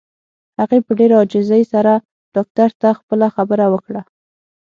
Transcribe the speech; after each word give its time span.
هغې 0.59 0.79
په 0.85 0.91
ډېره 0.99 1.15
عاجزۍ 1.19 1.63
سره 1.73 1.93
ډاکټر 2.35 2.69
ته 2.81 2.89
خپله 2.99 3.27
خبره 3.35 3.65
وکړه. 3.73 4.01